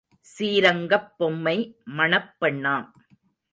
சீரங்கப் 0.25 1.11
பொம்மை 1.17 1.57
மணப்பெண்ணாம். 1.97 2.87